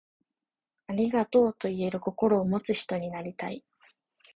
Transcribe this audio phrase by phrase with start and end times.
[0.87, 3.63] ありがとう、と言える心を持つ人になりたい。